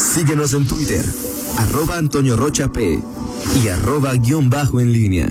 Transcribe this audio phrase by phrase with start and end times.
[0.00, 1.04] Síguenos en Twitter,
[1.58, 2.98] arroba Antonio Rocha P
[3.62, 5.28] y arroba guion bajo en línea.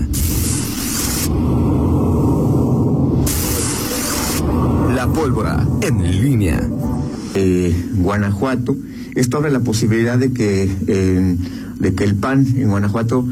[4.94, 6.66] La pólvora en línea.
[7.34, 8.76] Eh, Guanajuato,
[9.16, 11.36] esto abre la posibilidad de que, eh,
[11.78, 13.26] de que el PAN en Guanajuato,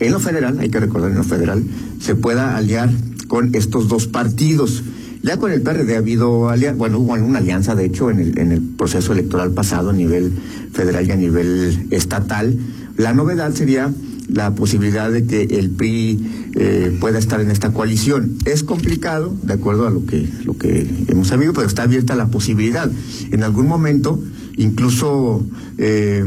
[0.00, 1.64] en lo federal, hay que recordar en lo federal,
[2.00, 2.90] se pueda aliar
[3.28, 4.82] con estos dos partidos.
[5.22, 8.38] Ya con el PRD ha habido alianza, bueno, hubo una alianza de hecho en el,
[8.38, 10.32] en el proceso electoral pasado a nivel
[10.72, 12.56] federal y a nivel estatal.
[12.96, 13.92] La novedad sería
[14.32, 18.36] la posibilidad de que el PRI eh, pueda estar en esta coalición.
[18.44, 22.28] Es complicado, de acuerdo a lo que, lo que hemos sabido, pero está abierta la
[22.28, 22.90] posibilidad.
[23.30, 24.22] En algún momento,
[24.56, 25.44] incluso
[25.78, 26.24] eh,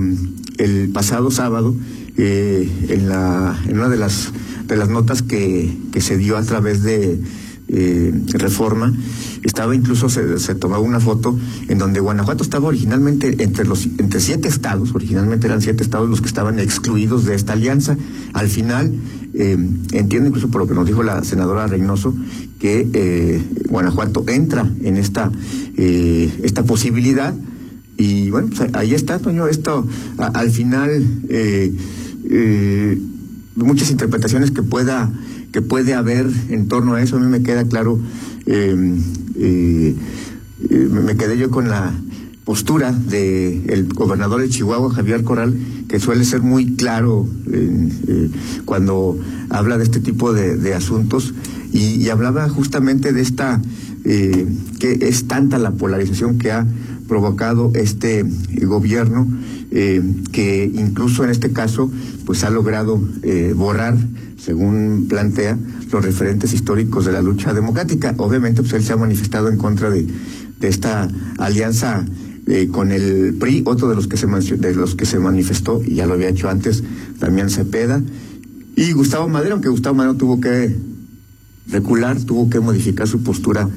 [0.58, 1.75] el pasado sábado,
[2.17, 4.31] eh, en, la, en una de las,
[4.67, 7.20] de las notas que, que se dio a través de
[7.73, 8.94] eh, Reforma,
[9.44, 11.38] estaba incluso se, tomaba una foto
[11.68, 16.22] en donde Guanajuato estaba originalmente entre los entre siete estados, originalmente eran siete estados los
[16.22, 17.98] que estaban excluidos de esta alianza.
[18.34, 18.94] Al final,
[19.34, 19.58] eh,
[19.92, 22.16] entiendo incluso por lo que nos dijo la senadora Reynoso,
[22.59, 25.31] que eh, Guanajuato entra en esta,
[25.75, 27.34] eh, esta posibilidad.
[27.97, 31.03] Y bueno, pues ahí está, Toño, esto al final
[33.56, 35.12] muchas interpretaciones que pueda
[35.54, 37.16] que puede haber en torno a eso.
[37.16, 38.00] A mí me queda claro,
[38.48, 38.76] eh,
[39.38, 39.96] eh,
[40.70, 41.94] me quedé yo con la
[42.44, 45.56] postura del el gobernador de Chihuahua, Javier Corral,
[45.88, 48.30] que suele ser muy claro eh,
[48.66, 49.18] cuando
[49.50, 51.34] habla de este tipo de, de asuntos
[51.72, 53.62] y, y, hablaba justamente de esta,
[54.04, 56.68] que es tanta la polarización que ha
[57.08, 58.26] provocado este
[58.64, 59.28] gobierno
[60.31, 61.89] que incluso en este caso
[62.25, 63.02] pues ha logrado
[63.55, 63.97] borrar
[64.43, 65.57] según plantea,
[65.91, 68.13] los referentes históricos de la lucha democrática.
[68.17, 70.05] Obviamente, pues él se ha manifestado en contra de,
[70.59, 71.07] de esta
[71.38, 72.05] alianza
[72.47, 75.95] eh, con el PRI, otro de los que se de los que se manifestó, y
[75.95, 76.83] ya lo había hecho antes,
[77.19, 78.01] también Cepeda,
[78.75, 80.75] y Gustavo Madero, aunque Gustavo Madero tuvo que
[81.67, 83.69] recular, tuvo que modificar su postura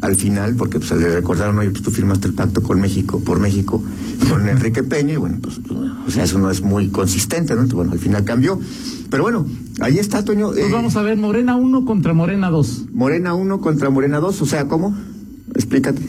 [0.00, 3.38] al final, porque pues, le recordaron, oye, pues tú firmaste el pacto con México, por
[3.38, 3.82] México,
[4.28, 5.60] con Enrique Peña, y bueno, pues,
[6.06, 7.62] o sea, eso no es muy consistente, ¿no?
[7.62, 8.58] Entonces, bueno, al final cambió.
[9.10, 9.46] Pero bueno,
[9.80, 10.52] ahí está, Toño.
[10.52, 12.86] Pues vamos a ver, Morena 1 contra Morena 2.
[12.92, 14.96] Morena 1 contra Morena 2, o sea, ¿cómo?
[15.54, 16.00] Explícate.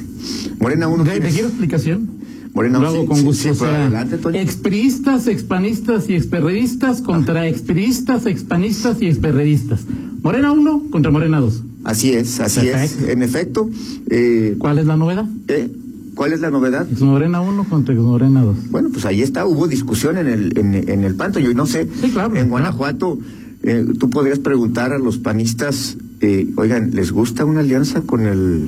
[0.59, 1.03] Morena 1.
[1.03, 2.09] ¿Te, quiero explicación?
[2.53, 2.87] Morena 1.
[2.87, 3.43] Lo hago sí, con sí, gusto.
[3.43, 4.39] sí, o sea, adelante, Toño.
[4.39, 9.81] expriistas, expanistas y experredistas contra expriistas, expanistas y experredistas.
[10.21, 11.63] Morena 1 contra Morena 2.
[11.83, 13.03] Así es, así Perfecto.
[13.05, 13.09] es.
[13.09, 13.69] En efecto.
[14.09, 15.25] Eh, ¿Cuál es la novedad?
[15.47, 15.69] eh,
[16.13, 16.85] ¿Cuál es la novedad?
[16.91, 18.69] Ex Morena 1 contra Ex Morena 2.
[18.69, 21.39] Bueno, pues ahí está, hubo discusión en el, en, en el panto.
[21.39, 22.49] Yo no sé, Sí, claro, en.
[22.49, 23.17] Guanajuato,
[23.63, 28.67] eh, tú podrías preguntar a los panistas, eh, oigan, ¿les gusta una alianza con el,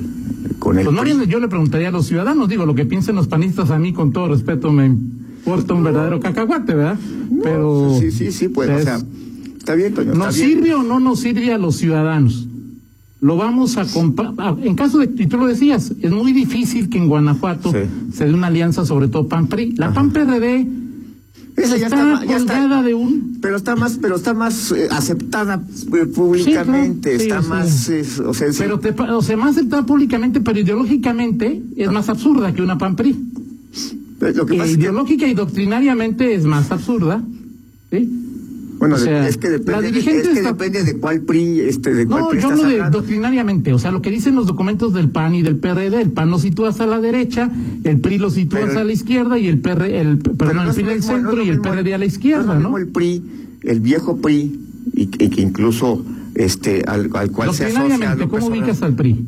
[0.58, 3.70] con el Pues yo le preguntaría a los ciudadanos, digo, lo que piensen los panistas
[3.70, 6.98] a mí con todo respeto me importa un verdadero cacahuate, ¿verdad?
[7.30, 8.98] No, Pero Sí, sí, sí, pues, o sea,
[9.58, 12.48] está bien, Toño, ¿Nos sirve o no nos sirve a los ciudadanos?
[13.24, 14.34] Lo vamos a comprar.
[14.62, 17.78] En caso de, y tú lo decías, es muy difícil que en Guanajuato Sí.
[18.12, 19.72] se dé una alianza, sobre todo PAN-PRI.
[19.78, 19.94] La.
[19.94, 20.66] PAN-PRD
[21.56, 23.38] Esa ya está, está, ya está- colgada de un...
[23.40, 25.54] pero está más, pero está más eh, aceptada
[25.94, 27.48] eh, públicamente, Sí, está sí.
[27.48, 28.58] más, eh, o sea, sí.
[28.58, 32.76] Pero te, pa- o sea, más aceptada públicamente, pero ideológicamente es más absurda que una
[32.76, 33.16] PAN-PRI.
[34.34, 37.22] lo que Eh, pasa ideológica y doctrinariamente es más absurda.
[37.90, 38.08] ¿sí?
[38.88, 41.92] Bueno, o de- sea, es que depende, la es que depende de cuál PRI, este,
[41.94, 44.92] de cuál No, PRI yo hablo de doctrinariamente, o sea, lo que dicen los documentos
[44.94, 47.50] del PAN y del PRD, el PAN lo sitúas a la derecha,
[47.84, 50.74] el PRI lo sitúas Pero- a la izquierda y el PR, el, perdón, no el
[50.74, 52.60] PRI al no centro y el PRD a la izquierda, ¿no?
[52.60, 53.22] mismo el PRI,
[53.62, 54.60] el viejo PRI,
[54.94, 59.24] y, y que incluso este al, al cual se asocia ¿cómo ubicas al PRI?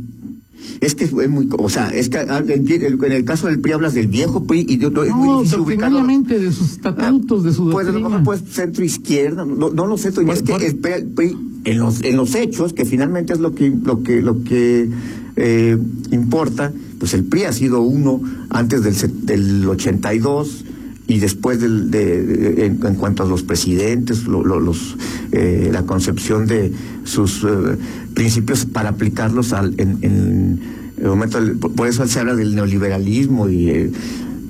[0.80, 3.94] Es que es muy, o sea, es que ah, en el caso del PRI hablas
[3.94, 6.06] del viejo PRI y de otro, es muy No, difícil ubicarlo.
[6.06, 9.96] de sus estatutos, de su Pues a lo mejor pues centro izquierda, no, no lo
[9.98, 10.54] sé, Por- es que
[10.94, 14.42] el PRI, en los en los hechos que finalmente es lo que lo que lo
[14.44, 14.88] que
[15.36, 15.76] eh,
[16.12, 18.20] importa, pues el PRI ha sido uno
[18.50, 18.94] antes del
[19.26, 20.64] del 82
[21.08, 24.96] y después del, de, de- en, en cuanto a los presidentes, lo- lo- los
[25.32, 26.72] eh, la concepción de
[27.04, 27.76] sus eh,
[28.16, 30.60] principios para aplicarlos al, en, en
[31.00, 33.92] el momento, del- por eso se habla del neoliberalismo y eh,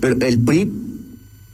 [0.00, 0.72] pero el PRI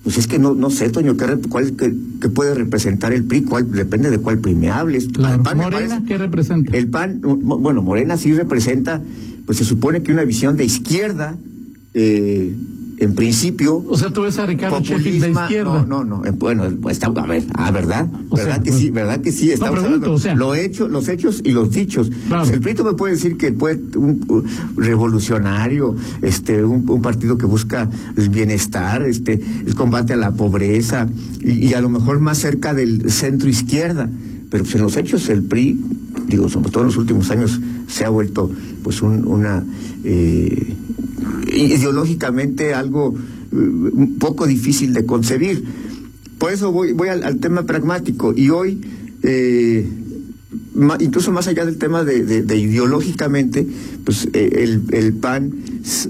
[0.05, 3.43] pues es que no, no sé, Toño, ¿qué, cuál, qué, qué puede representar el PRI?
[3.43, 5.07] ¿Cuál, depende de cuál PRI me hables.
[5.09, 5.37] Claro.
[5.37, 6.77] El PAN Morena, parece- ¿qué representa?
[6.77, 9.01] El PAN, bueno, Morena sí representa,
[9.47, 11.37] pues se supone que una visión de izquierda
[11.95, 12.53] eh,
[13.03, 13.85] en principio.
[13.89, 15.85] O sea, tú ves a Ricardo Sheffield de izquierda.
[15.89, 16.25] No, no, no.
[16.27, 18.09] Eh, bueno, está, a ver, ah, ¿verdad?
[18.31, 18.91] O ¿Verdad sea, que pues- sí?
[18.91, 19.51] ¿Verdad que sí?
[19.51, 20.35] Estamos pregunto, hablando- o sea.
[20.35, 22.11] lo hecho, los hechos y los dichos.
[22.29, 22.49] Claro.
[22.51, 24.45] El PRI me puede decir que puede un, un
[24.77, 31.09] revolucionario, este, un, un partido que busca el bienestar, este, el combate a la pobreza
[31.41, 34.09] y, y a lo mejor más cerca del centro izquierda.
[34.51, 35.81] Pero pues en los hechos el PRI,
[36.29, 37.59] digo, sobre todo en los últimos años,
[37.89, 38.51] se ha vuelto
[38.83, 39.65] pues un- una
[40.05, 40.75] eh,
[41.57, 45.65] ideológicamente algo eh, un poco difícil de concebir.
[46.39, 48.81] Por eso voy, voy al, tema pragmático y hoy,
[49.23, 49.87] eh,
[51.01, 53.67] incluso más allá del tema de, de- de ideológicamente,
[54.05, 55.53] pues eh, el, el PAN,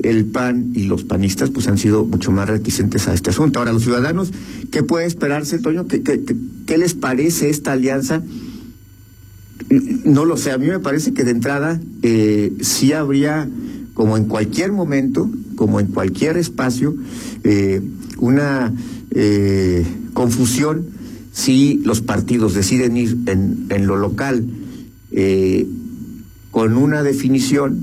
[0.02, 3.58] el PAN y los panistas pues han sido mucho más reticentes a este asunto.
[3.58, 4.32] Ahora, los ciudadanos,
[4.70, 5.86] ¿qué puede esperarse, Toño?
[5.86, 6.22] ¿Qué, qué,
[6.66, 8.22] qué- les parece esta alianza?
[10.04, 11.80] No lo sé, a mí me parece que de entrada
[12.60, 13.48] sí habría,
[13.94, 16.94] como en cualquier momento, como en cualquier espacio,
[17.44, 17.82] eh,
[18.18, 18.72] una
[19.10, 19.84] eh,
[20.14, 20.86] confusión
[21.32, 24.46] si los partidos deciden ir en, lo local
[25.10, 25.66] eh,
[26.50, 27.80] con una definición,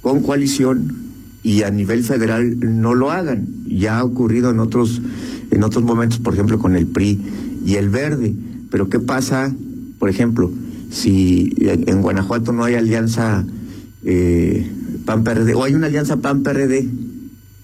[0.00, 1.04] con coalición,
[1.42, 3.46] y a nivel federal no lo hagan.
[3.66, 5.02] Ya ha ocurrido en otros,
[5.50, 7.20] en otros momentos, por ejemplo, con el PRI
[7.66, 8.34] y el Verde.
[8.70, 9.54] Pero ¿qué pasa,
[9.98, 10.50] por ejemplo,
[10.90, 13.44] si en, Guanajuato no hay alianza
[15.04, 16.88] PAN-PRD, o hay una alianza PAN-PRD,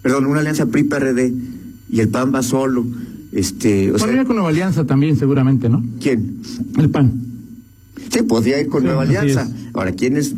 [0.02, 1.32] perdón, una alianza PRI-PRD,
[1.90, 2.84] y el PAN va solo?
[3.32, 5.84] Este, o Podría con Nueva Alianza también, seguramente, ¿no?
[6.00, 6.38] ¿quién?
[6.78, 7.12] El PAN.
[8.10, 9.42] Sí, podría ir con Sí, Nueva Alianza.
[9.42, 9.48] es.
[9.72, 10.34] Ahora, ¿quién es?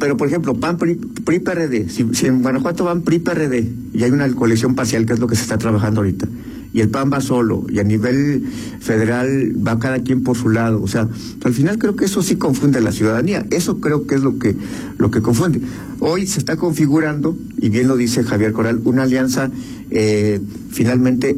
[0.00, 1.88] Pero, por ejemplo, PAN, PRI, PRI PRD.
[1.88, 5.28] Si, si en Guanajuato van PRI, PRD, y hay una coalición parcial, que es lo
[5.28, 6.26] que se está trabajando ahorita,
[6.74, 8.44] y el PAN va solo, y a nivel
[8.80, 10.82] federal va cada quien por su lado.
[10.82, 11.08] O sea,
[11.44, 13.46] al final creo que eso sí confunde a la ciudadanía.
[13.52, 14.56] Eso creo que es lo que,
[14.98, 15.60] lo que confunde.
[16.00, 19.52] Hoy se está configurando, y bien lo dice Javier Coral, una alianza
[19.90, 20.40] eh,
[20.70, 21.36] finalmente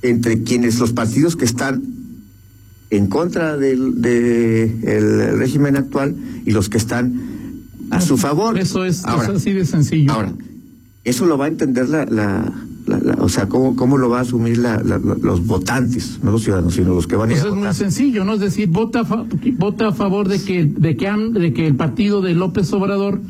[0.00, 1.82] entre quienes los partidos que están
[2.88, 7.20] en contra del de el régimen actual y los que están
[7.90, 8.58] a su favor.
[8.58, 10.10] Eso es, ahora, es así de sencillo.
[10.10, 10.32] ahora,
[11.04, 12.50] eso lo va a entender la, la,
[12.86, 16.42] la- la- o sea, cómo, cómo lo va a asumir la- los votantes, no los
[16.42, 18.34] ciudadanos, sino los que van a ir Pues a es muy sencillo, ¿no?
[18.34, 19.02] Es decir, vota
[19.58, 23.20] vota a favor de que de que, de que el partido de López Obrador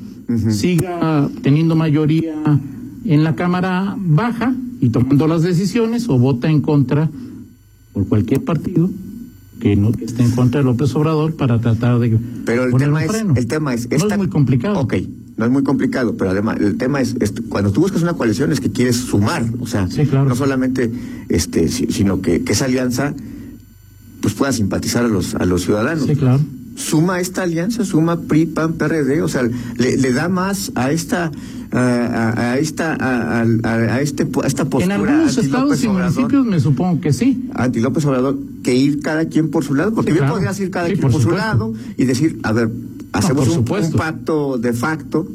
[0.51, 2.35] siga teniendo mayoría
[3.05, 7.11] en la Cámara Baja y tomando las decisiones, o vota en contra
[7.93, 8.91] por cualquier partido
[9.61, 13.05] que no que esté en contra de López Obrador para tratar de Pero el tema
[13.05, 13.35] es, freno.
[13.37, 14.81] el tema es, no esta- es muy complicado.
[14.81, 14.95] Ok,
[15.43, 18.53] no es muy complicado, pero además el tema es, es cuando tú buscas una coalición
[18.53, 20.29] es que quieres sumar, o sea, Sí, claro.
[20.29, 20.91] no solamente
[21.29, 23.15] este, si- sino que, que esa alianza
[24.21, 26.07] pues pueda simpatizar a los a los ciudadanos.
[26.07, 26.41] Sí, claro.
[26.77, 31.31] Suma esta alianza, suma PRI, PAN, PRD, o sea, le, le da más a esta
[31.73, 33.45] a, esta a, a-
[33.95, 37.49] a este a esta En postura algunos anti estados y municipios me supongo que sí.
[37.55, 40.35] anti López Obrador que ir cada quien por su lado, porque Sí, bien claro.
[40.35, 42.71] podrías ir cada Sí, quien por por, su lado y decir, a ver,
[43.13, 45.27] hacemos por un, un pacto de facto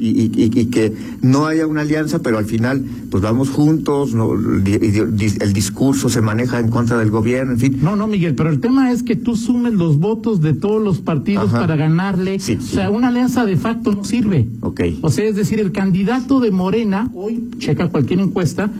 [0.00, 0.92] y, y- y- y que
[1.22, 6.08] no haya una alianza, pero al final pues vamos juntos, no, el, di- el discurso
[6.08, 7.78] se maneja en contra del gobierno, en fin.
[7.82, 10.98] No, no, Miguel, pero el tema es que tú sumes los votos de todos los
[11.00, 11.60] partidos Ajá.
[11.60, 12.38] para ganarle.
[12.38, 12.74] Sí, O sí.
[12.76, 14.46] sea, una alianza de facto no sirve.
[14.60, 14.80] Ok.
[15.00, 18.70] O sea, es decir, el candidato de Morena, hoy checa cualquier encuesta,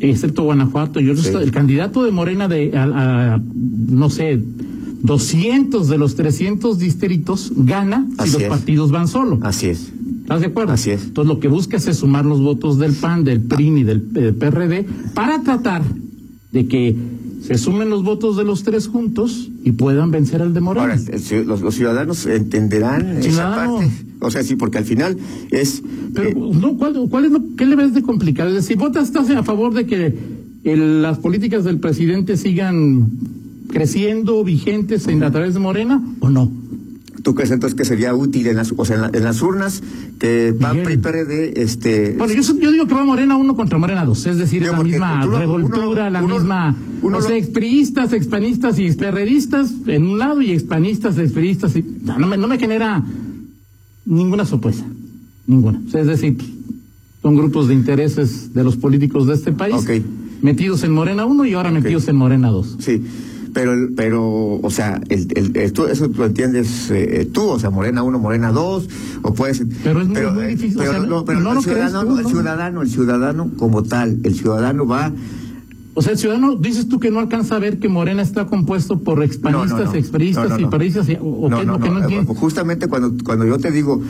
[0.00, 1.32] excepto Guanajuato y otros Sí.
[1.34, 3.42] el candidato de Morena de, a, a,
[3.88, 4.38] no sé,
[5.02, 8.48] 200 de los 300 distritos gana si los es.
[8.48, 9.38] partidos van solo.
[9.42, 9.92] Así es.
[10.22, 10.72] ¿Estás de acuerdo?
[10.72, 11.02] Así es.
[11.04, 14.86] Entonces lo que busca es sumar los votos del PAN, del PRI y del PRD
[15.14, 15.82] para tratar
[16.52, 16.94] de que
[17.42, 20.60] se sumen los votos de los tres juntos y puedan vencer al de.
[20.60, 20.96] Ahora,
[21.44, 23.90] los, los ciudadanos entenderán esa parte.
[24.20, 25.16] O sea, sí, porque al final
[25.50, 25.82] es...
[26.14, 28.50] Pero, eh, no, ¿cuál, cuál es lo, ¿qué le ves de complicado?
[28.50, 30.14] Es decir, ¿votas estás a favor de que
[30.62, 33.08] el- las políticas del presidente sigan
[33.72, 36.50] creciendo, vigentes en, a través de Morena o no?
[37.22, 39.80] ¿Tú crees entonces que sería útil en las, o sea, en, la- en las urnas
[40.18, 40.82] que PAN.
[40.82, 42.16] PRI, PRD, este...
[42.18, 44.82] Bueno, yo, yo digo que va Morena uno contra Morena dos, es decir, es la
[44.82, 50.18] misma revoltura, uno- la uno- misma, uno o sea, expriistas, expanistas y experredistas en un
[50.18, 53.04] lado y expanistas, experistas, y, no, no me, no me genera
[54.04, 54.84] ninguna sorpresa,
[55.46, 55.80] ninguna.
[55.86, 56.36] O sea, es decir,
[57.22, 59.76] son grupos de intereses de los políticos de este país
[60.40, 62.76] metidos en Morena uno y ahora metidos en Morena dos.
[62.80, 63.00] Sí,
[63.54, 67.70] pero, pero o sea, el, el- el- tú, eso lo entiendes eh, tú, o sea,
[67.70, 68.88] Morena 1, Morena 2,
[69.22, 69.62] o puedes...
[69.84, 72.16] Pero es muy- muy eh, difícil, Pero, o sea, no, pero no el, ciudadano, tú,
[72.18, 72.28] el ¿no?
[72.28, 75.12] ciudadano, el ciudadano como tal, el ciudadano va...
[75.94, 79.00] O sea, el ciudadano, dices tú que no alcanza a ver que Morena está compuesto
[79.00, 83.58] por expanistas, experistas y paristas, y- o, No, no, no eh, Justamente cuando, cuando yo
[83.58, 84.00] te digo,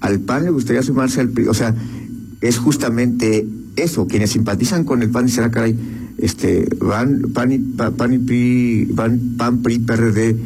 [0.00, 1.74] al PAN le gustaría sumarse al PRI, o sea,
[2.40, 5.76] es justamente eso, quienes simpatizan con el PAN dicen, ah, caray,
[6.18, 10.36] este, van, PAN, y, pa- PAN, y PRI, van, PAN, PRI, PRD,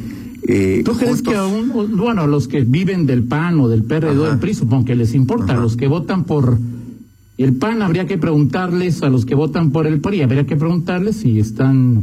[0.48, 1.32] eh, ¿Tú crees juntos.
[1.32, 4.84] que aún, bueno, los que viven del PAN o del PRD o del PRI, supongo
[4.86, 5.62] que les importa, Ajá.
[5.62, 6.58] los que votan por
[7.38, 11.16] el PAN habría que preguntarles, a los que votan por el PRI habría que preguntarles
[11.16, 12.02] si están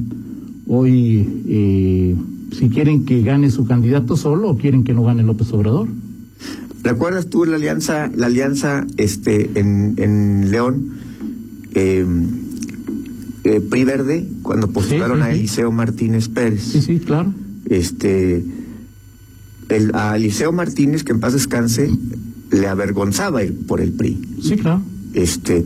[0.68, 2.16] hoy, eh,
[2.58, 5.88] si quieren que gane su candidato solo o quieren que no gane López Obrador.
[6.84, 10.90] ¿Recuerdas tú la alianza, la alianza este, en, en León,
[11.74, 12.06] eh,
[13.48, 15.40] eh, PRI Verde, cuando postularon sí, a sí.
[15.40, 16.64] Eliseo Martínez Pérez?
[16.64, 17.34] Sí, sí, claro.
[17.70, 18.44] Este,
[19.70, 21.90] el, a Eliseo Martínez, que en paz descanse,
[22.52, 24.18] le avergonzaba ir por el PRI.
[24.42, 24.82] Sí, claro.
[25.14, 25.64] Este,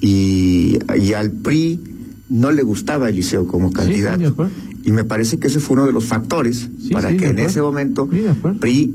[0.00, 1.80] y, y al PRI
[2.28, 4.26] no le gustaba Eliseo como sí, candidato.
[4.28, 4.52] acuerdo.
[4.84, 7.38] y me parece que ese fue uno de los factores Sí, para sí, que en
[7.38, 8.22] ese momento Sí.
[8.58, 8.94] PRI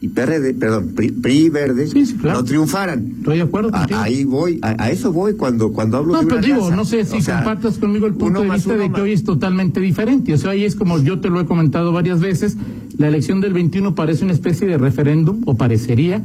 [0.00, 2.38] y PRD, perdón, PRI, PRI y Verde Sí, sí, claro.
[2.38, 3.14] no triunfaran.
[3.18, 6.26] Estoy de acuerdo A- ahí voy, a, a eso voy cuando, cuando hablo No, de
[6.26, 8.92] una pero digo, no sé si O sea, compartas conmigo el punto de vista de
[8.92, 10.32] que hoy es totalmente diferente.
[10.34, 12.56] O sea, ahí es como yo te lo he comentado varias veces,
[12.96, 16.22] la elección del 21 parece una especie de referéndum, o parecería.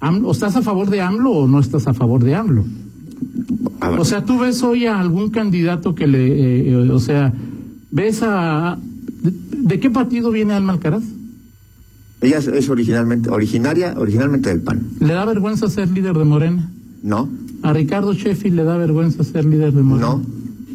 [0.00, 2.64] AMLO- ¿O estás a favor de AMLO o no estás a favor de AMLO?
[3.98, 7.32] O sea, tú ves hoy a algún candidato que le, eh, eh, o sea,
[7.90, 8.78] ves a...
[9.22, 11.02] ¿De, de qué partido viene Alma Alcaraz?
[12.24, 16.70] Ella es, es originalmente, originaria, originalmente del PAN, ¿Le da vergüenza ser líder de Morena?
[17.02, 17.28] ¿no?
[17.62, 20.06] ¿A Ricardo Sheffield le da vergüenza ser líder de Morena?
[20.08, 20.22] No.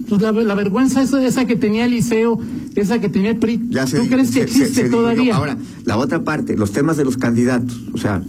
[0.07, 2.39] Pues la, la vergüenza esa, esa que tenía Eliseo,
[2.75, 5.35] esa que tenía el PRI, Ya ¿tú crees que se- existe se todavía?
[5.35, 8.23] Ahora, la otra parte, los temas de los candidatos, o sea,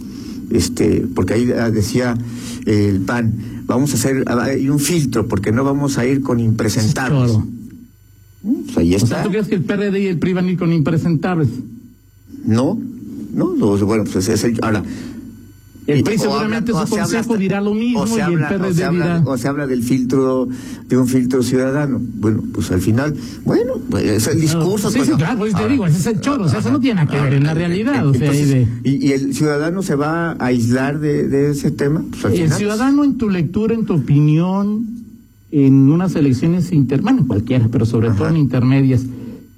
[0.51, 2.15] este, porque ahí ah, decía
[2.67, 3.33] eh, el PAN,
[3.65, 7.31] vamos a hacer, ah, hay un filtro, porque no vamos a ir con impresentables.
[7.31, 7.47] Claro.
[8.43, 9.23] Pues ahí O sea, está.
[9.23, 11.47] ¿tú crees que el PRD y el PRI van a ir con impresentables?
[12.45, 12.77] No,
[13.33, 14.83] no, los- bueno, pues es el, ahora.
[15.87, 18.13] El PRI seguramente habla- o su se habla consejo hasta- dirá lo mismo o se
[18.13, 19.23] y el habla- PRD o se habla, dirá...
[19.31, 20.47] o se habla del filtro,
[20.87, 21.99] de un filtro ciudadano.
[21.99, 24.91] Bueno, pues al final, bueno, pues es el discurso.
[24.91, 26.71] Sí, pues, sí, claro, pues te Ahora, digo, ese es el choro, o sea, eso
[26.71, 28.67] no tiene nada que ver en la realidad, o sea, entonces, de...
[28.83, 32.03] y, y el ciudadano se va a aislar de, de ese tema.
[32.11, 34.85] Pues al El final, ciudadano en tu lectura, en tu opinión,
[35.51, 38.17] en unas elecciones inter, bueno, cualquiera, pero sobre Ajá.
[38.17, 39.01] todo en intermedias,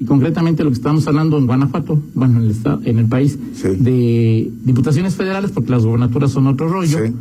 [0.04, 3.40] y concretamente lo que estamos hablando en Guanajuato, bueno, en el estado, en el país,
[3.56, 3.70] Sí.
[3.70, 6.98] de diputaciones federales, porque las gobernaturas son otro rollo.
[7.06, 7.14] Sí.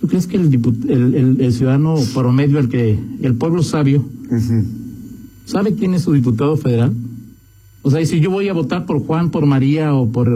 [0.00, 0.46] ¿Tú crees que el,
[0.88, 4.02] el, el- el ciudadano promedio, el que el pueblo sabio,
[5.44, 6.94] sabe quién es su diputado federal?
[7.82, 10.28] O sea, y si yo voy a votar por Juan, por María o por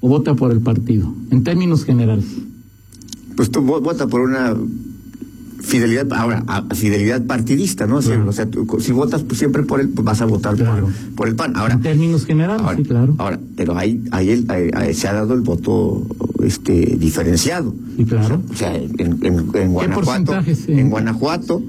[0.00, 2.24] o vota por el partido, en términos generales.
[3.36, 4.56] Pues tú vo- vota por una
[5.68, 7.96] fidelidad, ahora, a- fidelidad partidista, ¿no?
[7.96, 8.30] O sea, Claro.
[8.30, 10.86] o sea, tú- si votas pues, siempre por él, pues vas a votar Claro.
[10.86, 11.56] por, por el PAN.
[11.56, 13.14] Ahora, en términos generales, Ahora, sí, claro.
[13.18, 16.06] ahora, pero ahí, ahí, el- ahí- se ha dado el voto
[16.42, 17.74] este diferenciado.
[17.96, 18.42] Sí, claro.
[18.50, 20.72] O sea, en, en, en Guanajuato, sí?
[20.72, 21.62] en Guanajuato,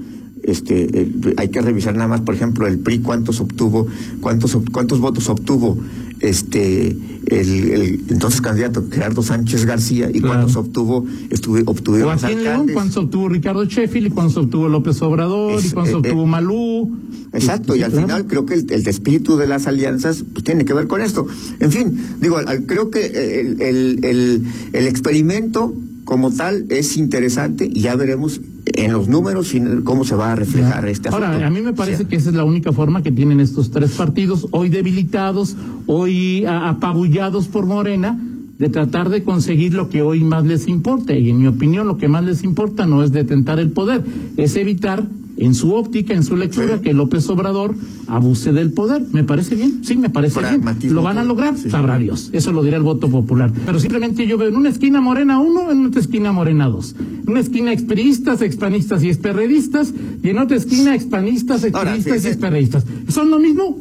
[0.43, 3.87] este, el- hay que revisar nada más, por ejemplo, el PRI cuántos obtuvo,
[4.21, 5.77] cuántos cuántos votos obtuvo,
[6.21, 6.87] este,
[7.27, 10.27] el, el entonces candidato Gerardo Sánchez García y Claro.
[10.35, 14.37] cuántos obtuvo, estuve, obtuvieron O los aquí en León, cuántos obtuvo Ricardo Sheffield y cuántos
[14.37, 16.97] obtuvo López Obrador y Es- cuántos eh, obtuvo eh, Malú.
[17.31, 18.07] Exacto, y al claro.
[18.07, 21.27] final creo que el, el espíritu de las alianzas pues, tiene que ver con esto.
[21.59, 24.41] En fin, digo, al- creo que el,
[24.73, 25.73] el experimento
[26.09, 30.35] como tal es interesante y ya veremos en los números fin- cómo se va a
[30.35, 31.27] reflejar este asunto.
[31.27, 32.05] Ahora, a mí me parece Sí.
[32.05, 37.47] que esa es la única forma que tienen estos tres partidos, hoy debilitados, hoy apabullados
[37.47, 38.19] por Morena,
[38.59, 41.13] de tratar de conseguir lo que hoy más les importa.
[41.15, 44.03] Y en mi opinión, lo que más les importa no es detentar el poder,
[44.37, 46.83] es evitar, en su óptica, en su lectura, Sí.
[46.83, 47.73] que López Obrador
[48.07, 49.03] abuse del poder.
[49.13, 49.79] ¿Me parece bien?
[49.85, 50.93] Sí, me parece bien.
[50.93, 51.57] ¿Lo van a lograr?
[51.57, 51.69] Sí.
[51.69, 52.29] Sabrá Dios.
[52.33, 53.49] Eso lo dirá el voto popular.
[53.65, 56.93] Pero simplemente yo veo en una esquina Morena uno, en otra esquina Morena dos.
[57.23, 62.11] En una esquina expriistas, expanistas y experredistas, y en otra esquina expanistas, Ahora, expriistas y
[62.19, 62.29] fíjese.
[62.31, 62.85] experredistas.
[63.07, 63.77] ¿Son lo mismo?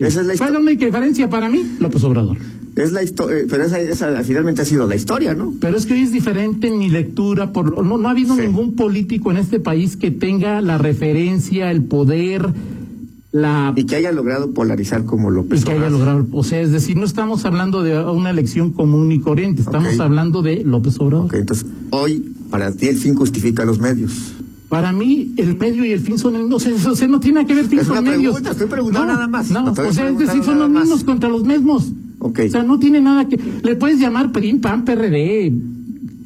[0.00, 1.60] Esa es la ¿Cuál es histo- la única diferencia para mí?
[1.78, 2.38] López Obrador.
[2.78, 5.52] Es la historia, pero esa, esa finalmente ha sido la historia, ¿no?
[5.60, 7.52] Pero es que hoy es diferente en mi lectura.
[7.52, 8.42] Por, no, no ha habido Sí.
[8.42, 12.46] ningún político en este país que tenga la referencia, el poder,
[13.32, 15.98] la Y que haya logrado polarizar como López y que haya Obrador.
[15.98, 16.26] logrado.
[16.32, 20.42] O sea, es decir, no estamos hablando de una elección común y corriente, estamos hablando
[20.42, 21.26] de López Obrador.
[21.26, 24.12] Ok, entonces, hoy, para ti el fin justifica los medios.
[24.68, 26.56] Para mí, el medio y el fin son el mismo.
[26.56, 28.34] O sea, o sea, no tiene que ver fin Es con medios.
[28.34, 29.50] pregunta, estoy preguntando nada más.
[29.50, 30.82] No, No o sea, es decir, son los más.
[30.84, 31.90] mismos contra los mismos.
[32.20, 32.40] Ok.
[32.46, 33.38] O sea, no tiene nada que.
[33.62, 35.52] Le puedes llamar PRIM, PAN, PRD,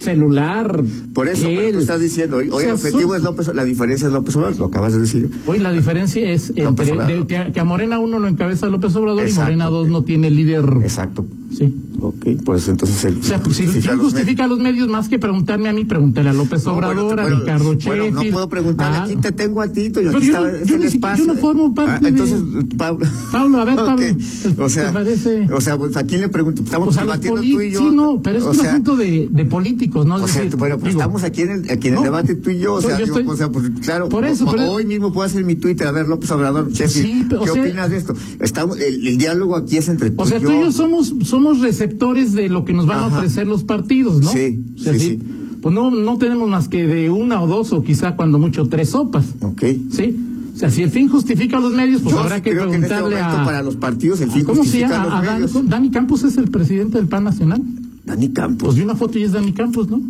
[0.00, 0.82] celular.
[1.14, 4.06] Por eso, pero tú estás diciendo, hoy, hoy el objetivo son- es López, la diferencia
[4.08, 5.30] es López Obrador, lo acabas de decir.
[5.46, 9.40] Hoy la diferencia es entre de- que, a- Morena uno lo encabeza López Obrador Exacto.
[9.52, 11.24] y Morena dos no tiene líder Exacto.
[11.56, 11.74] Sí.
[12.00, 13.18] Ok, pues entonces el.
[13.18, 15.84] O sea, pues si ¿quién justifica los medios más que preguntarme a mí?
[15.84, 18.14] Pregúntale a López Obrador, a Ricardo bueno, Sheffield.
[18.14, 21.16] no puedo preguntarle, Ah, aquí te tengo a ti, Pero aquí yo está no- yo
[21.16, 22.40] yo no formo parte Ah, entonces,
[22.76, 23.06] Pablo.
[23.30, 25.48] Pablo, a ver, Pablo, Ok, O ¿te sea, parece?
[25.52, 26.62] o sea, pues, ¿a quién le pregunto?
[26.62, 27.78] Estamos Pues los debatiendo tú y yo.
[27.80, 30.16] Sí, no, pero es O un sea, asunto de, de políticos, ¿no?
[30.16, 32.02] Es O sea, decir, bueno, pues digo, estamos aquí en el, aquí en el no,
[32.02, 34.46] debate tú y yo, o yo sea, digo, estoy- o sea, pues claro, por eso,
[34.50, 37.96] pero- hoy mismo puedo hacer mi Twitter, a ver, López Obrador, o ¿qué opinas de
[37.98, 38.14] esto?
[38.40, 41.60] Estamos, el, diálogo aquí es entre tú O sea, y tú y yo somos, somos
[41.60, 44.30] receptores de lo que nos van a ofrecer los partidos, ¿no?
[44.30, 45.18] Sí, O sea, sí.
[45.60, 48.90] Pues no, no tenemos más que de una o dos o quizá cuando mucho tres
[48.90, 49.62] sopas, Ok.
[49.90, 50.16] ¿sí?
[50.54, 52.82] O sea, si el fin justifica los medios, pues Yo habrá que creo que en
[52.84, 53.44] este preguntarle a...
[53.44, 55.04] para los partidos el fin ¿Cómo se llama?
[55.38, 55.68] los A Dani.
[55.68, 57.62] Dani Campos es el presidente del PAN Nacional.
[58.04, 60.00] Dani Campos, Pues vi una foto y es Dani Campos, ¿no?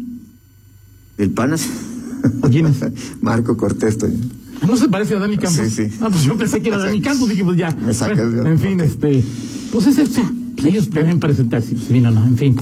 [1.18, 1.68] el PANAS.
[2.42, 2.76] ¿O quién es?
[3.22, 4.16] Marco Cortés, Toño.
[4.66, 5.66] ¿No se parece a Dani Campos?
[5.68, 5.96] Sí, sí.
[6.00, 7.70] Ah, pues yo pensé que era Dani Campos, dije, pues ya.
[7.84, 9.22] Me sacas Bueno, de- en fin, este.
[9.70, 10.22] Pues es este.
[10.64, 11.76] Ellos deben presentarse.
[11.76, 12.57] Sí, no, no, en fin.